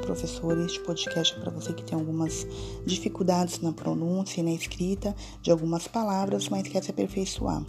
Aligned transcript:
professor. 0.00 0.58
Este 0.58 0.80
podcast 0.80 1.36
é 1.36 1.38
para 1.38 1.52
você 1.52 1.72
que 1.72 1.84
tem 1.84 1.96
algumas 1.96 2.44
dificuldades 2.84 3.60
na 3.60 3.72
pronúncia 3.72 4.40
e 4.40 4.42
na 4.42 4.50
escrita 4.50 5.14
de 5.40 5.52
algumas 5.52 5.86
palavras, 5.86 6.48
mas 6.48 6.66
quer 6.66 6.82
se 6.82 6.90
aperfeiçoar. 6.90 7.64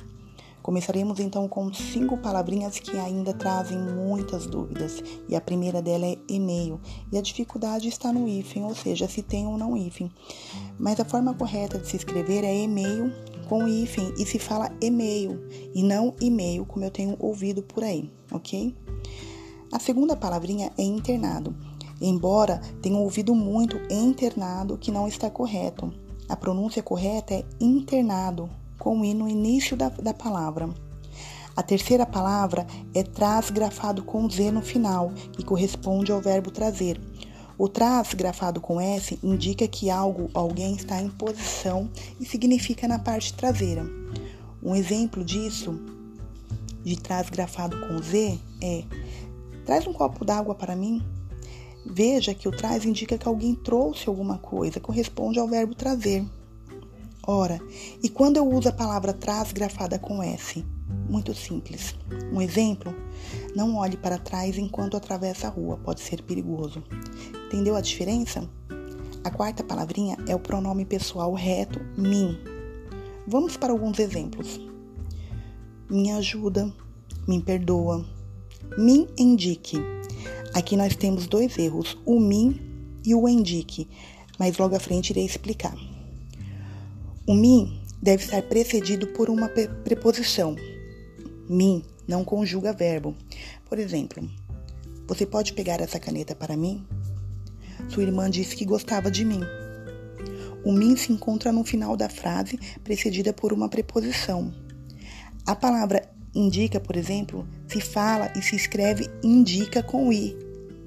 Começaremos 0.63 1.19
então 1.19 1.47
com 1.47 1.71
cinco 1.71 2.17
palavrinhas 2.17 2.79
que 2.79 2.97
ainda 2.97 3.35
trazem 3.35 3.77
muitas 3.77 4.47
dúvidas. 4.47 5.03
E 5.27 5.35
a 5.35 5.41
primeira 5.41 5.79
dela 5.79 6.07
é 6.07 6.17
e-mail. 6.27 6.81
E 7.11 7.19
a 7.19 7.21
dificuldade 7.21 7.87
está 7.87 8.11
no 8.11 8.27
hífen, 8.27 8.63
ou 8.63 8.73
seja, 8.73 9.07
se 9.07 9.21
tem 9.21 9.45
ou 9.45 9.59
não 9.59 9.77
hífen. 9.77 10.11
Mas 10.79 10.99
a 10.99 11.05
forma 11.05 11.35
correta 11.35 11.77
de 11.77 11.87
se 11.87 11.97
escrever 11.97 12.43
é 12.43 12.63
e-mail 12.63 13.13
com 13.47 13.67
hífen 13.67 14.11
e 14.17 14.25
se 14.25 14.39
fala 14.39 14.71
e-mail 14.81 15.39
e 15.75 15.83
não 15.83 16.15
e-mail, 16.19 16.65
como 16.65 16.83
eu 16.83 16.89
tenho 16.89 17.15
ouvido 17.19 17.61
por 17.61 17.83
aí, 17.83 18.11
ok? 18.31 18.75
A 19.71 19.79
segunda 19.79 20.15
palavrinha 20.15 20.71
é 20.77 20.83
internado, 20.83 21.55
embora 22.01 22.59
tenham 22.81 23.03
ouvido 23.03 23.35
muito 23.35 23.79
internado 23.89 24.77
que 24.77 24.91
não 24.91 25.07
está 25.07 25.29
correto. 25.29 25.93
A 26.27 26.35
pronúncia 26.35 26.81
correta 26.81 27.33
é 27.35 27.45
internado, 27.59 28.49
com 28.79 29.05
i 29.05 29.13
no 29.13 29.27
início 29.27 29.77
da, 29.77 29.89
da 29.89 30.13
palavra. 30.13 30.69
A 31.55 31.61
terceira 31.61 32.05
palavra 32.05 32.65
é 32.95 33.03
traz 33.03 33.49
grafado 33.49 34.03
com 34.03 34.29
Z 34.29 34.51
no 34.51 34.61
final, 34.61 35.11
que 35.33 35.43
corresponde 35.43 36.11
ao 36.11 36.21
verbo 36.21 36.49
trazer. 36.49 36.99
O 37.57 37.67
traz 37.67 38.13
grafado 38.13 38.61
com 38.61 38.79
S 38.79 39.19
indica 39.21 39.67
que 39.67 39.89
algo, 39.89 40.31
alguém 40.33 40.75
está 40.75 41.01
em 41.01 41.09
posição 41.09 41.89
e 42.19 42.25
significa 42.25 42.87
na 42.87 42.97
parte 42.97 43.33
traseira. 43.33 43.85
Um 44.63 44.75
exemplo 44.75 45.23
disso, 45.23 45.77
de 46.83 46.95
traz 46.95 47.29
grafado 47.29 47.77
com 47.87 48.01
Z, 48.01 48.39
é 48.61 48.83
Traz 49.69 49.85
um 49.85 49.93
copo 49.93 50.25
d'água 50.25 50.55
para 50.55 50.75
mim. 50.75 50.99
Veja 51.85 52.33
que 52.33 52.49
o 52.49 52.51
traz 52.51 52.85
indica 52.85 53.19
que 53.19 53.27
alguém 53.27 53.53
trouxe 53.53 54.09
alguma 54.09 54.39
coisa, 54.39 54.79
corresponde 54.79 55.37
ao 55.37 55.47
verbo 55.47 55.75
trazer. 55.75 56.25
Ora, 57.21 57.61
e 58.01 58.09
quando 58.09 58.37
eu 58.37 58.49
uso 58.49 58.67
a 58.67 58.71
palavra 58.71 59.13
traz 59.13 59.51
grafada 59.51 59.99
com 59.99 60.23
S? 60.23 60.65
Muito 61.07 61.35
simples. 61.35 61.93
Um 62.33 62.41
exemplo: 62.41 62.95
não 63.55 63.75
olhe 63.75 63.95
para 63.95 64.17
trás 64.17 64.57
enquanto 64.57 64.97
atravessa 64.97 65.45
a 65.45 65.51
rua, 65.51 65.77
pode 65.77 66.01
ser 66.01 66.23
perigoso. 66.23 66.83
Entendeu 67.45 67.75
a 67.75 67.81
diferença? 67.81 68.49
A 69.23 69.29
quarta 69.29 69.63
palavrinha 69.63 70.17
é 70.27 70.33
o 70.33 70.39
pronome 70.39 70.83
pessoal 70.83 71.31
reto 71.35 71.79
mim. 71.95 72.39
Vamos 73.27 73.55
para 73.55 73.71
alguns 73.71 73.99
exemplos. 73.99 74.59
Me 75.87 76.09
ajuda, 76.09 76.73
me 77.27 77.39
perdoa, 77.39 78.03
me 78.77 79.07
indique. 79.17 79.77
Aqui 80.53 80.75
nós 80.75 80.95
temos 80.95 81.27
dois 81.27 81.57
erros, 81.57 81.97
o 82.05 82.19
me 82.19 82.61
e 83.05 83.13
o 83.13 83.27
indique, 83.27 83.87
mas 84.37 84.57
logo 84.57 84.75
à 84.75 84.79
frente 84.79 85.11
irei 85.11 85.25
explicar. 85.25 85.75
O 87.27 87.33
me 87.33 87.79
deve 88.01 88.23
estar 88.23 88.41
precedido 88.43 89.07
por 89.07 89.29
uma 89.29 89.49
preposição. 89.49 90.55
Me 91.47 91.83
não 92.07 92.23
conjuga 92.23 92.73
verbo. 92.73 93.15
Por 93.67 93.77
exemplo, 93.77 94.27
você 95.07 95.25
pode 95.25 95.53
pegar 95.53 95.79
essa 95.79 95.99
caneta 95.99 96.33
para 96.35 96.57
mim? 96.57 96.85
Sua 97.87 98.03
irmã 98.03 98.29
disse 98.29 98.55
que 98.55 98.65
gostava 98.65 99.11
de 99.11 99.23
mim. 99.23 99.41
O 100.63 100.71
mim 100.71 100.95
se 100.97 101.13
encontra 101.13 101.51
no 101.51 101.63
final 101.63 101.95
da 101.95 102.09
frase, 102.09 102.59
precedida 102.83 103.31
por 103.31 103.53
uma 103.53 103.69
preposição. 103.69 104.53
A 105.45 105.55
palavra 105.55 106.09
indica, 106.33 106.79
por 106.79 106.95
exemplo, 106.95 107.47
se 107.67 107.81
fala 107.81 108.31
e 108.35 108.41
se 108.41 108.55
escreve 108.55 109.09
indica 109.23 109.81
com 109.81 110.11
i 110.11 110.35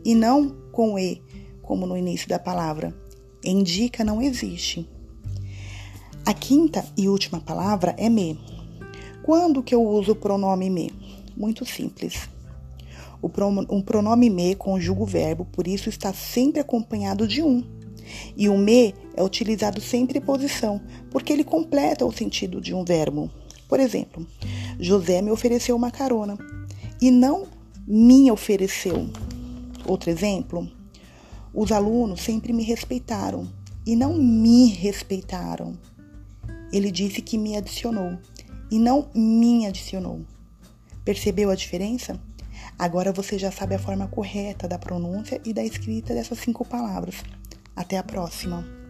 e 0.05 0.15
não 0.15 0.51
com 0.73 0.99
e, 0.99 1.23
como 1.63 1.87
no 1.87 1.97
início 1.97 2.29
da 2.29 2.39
palavra. 2.39 2.95
Indica 3.45 4.05
não 4.05 4.23
existe. 4.23 4.89
A 6.25 6.33
quinta 6.33 6.85
e 6.97 7.09
última 7.09 7.41
palavra 7.41 7.95
é 7.99 8.09
me. 8.09 8.39
Quando 9.23 9.63
que 9.63 9.75
eu 9.75 9.83
uso 9.83 10.13
o 10.13 10.17
pronome 10.17 10.71
me? 10.71 10.93
Muito 11.37 11.65
simples. 11.65 12.29
O 13.21 13.29
pronome 13.29 14.29
me 14.29 14.55
conjuga 14.55 15.03
o 15.03 15.07
verbo, 15.07 15.45
por 15.45 15.69
isso 15.69 15.89
está 15.89 16.13
sempre 16.13 16.61
acompanhado 16.61 17.27
de 17.27 17.43
um. 17.43 17.63
E 18.37 18.49
o 18.49 18.59
me 18.59 18.95
é 19.15 19.23
utilizado 19.23 19.81
sem 19.81 20.07
preposição, 20.07 20.81
porque 21.11 21.33
ele 21.33 21.45
completa 21.45 22.05
o 22.05 22.13
sentido 22.13 22.61
de 22.61 22.75
um 22.75 22.85
verbo. 22.85 23.31
Por 23.69 23.79
exemplo, 23.79 24.27
José 24.83 25.23
me 25.23 25.31
ofereceu 25.31 25.77
uma 25.77 25.93
carona 25.93 26.37
e 27.01 27.09
não 27.09 27.47
me 27.87 28.29
ofereceu. 28.33 29.09
Outro 29.87 30.11
exemplo, 30.11 30.69
os 31.55 31.71
alunos 31.71 32.21
sempre 32.21 32.53
me 32.53 32.65
respeitaram 32.65 33.49
e 33.87 33.95
não 33.95 34.19
me 34.19 34.67
respeitaram. 34.67 35.79
Ele 36.73 36.91
disse 36.91 37.23
que 37.23 37.39
me 37.39 37.57
adicionou 37.57 38.19
e 38.73 38.79
não 38.81 39.09
me 39.15 39.67
adicionou. 39.69 40.23
Percebeu 41.05 41.51
a 41.51 41.55
diferença? 41.55 42.21
Agora 42.77 43.13
você 43.13 43.39
já 43.39 43.53
sabe 43.53 43.77
a 43.77 43.79
forma 43.79 44.09
correta 44.09 44.67
da 44.67 44.81
pronúncia 44.81 45.41
e 45.45 45.53
da 45.53 45.65
escrita 45.65 46.13
dessas 46.13 46.41
cinco 46.41 46.65
palavras. 46.65 47.23
Até 47.77 47.99
a 47.99 48.03
próxima! 48.03 48.82